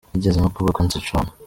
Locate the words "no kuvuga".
0.39-0.73